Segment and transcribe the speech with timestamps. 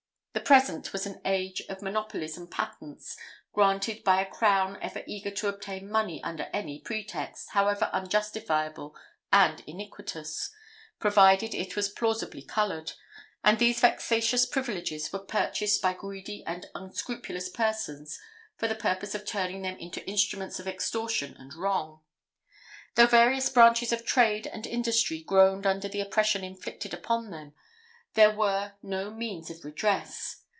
[0.33, 3.17] The present was an age of monopolies and patents,
[3.53, 8.95] granted by a crown ever eager to obtain money under any pretext, however unjustifiable
[9.33, 10.49] and iniquitous,
[10.99, 12.93] provided it was plausibly coloured;
[13.43, 18.17] and these vexatious privileges were purchased by greedy and unscrupulous persons
[18.57, 22.01] for the purpose of turning them into instruments of extortion and wrong.
[22.95, 27.53] Though various branches of trade and industry groaned under the oppression inflicted upon them,
[28.13, 30.35] there were no means of redress.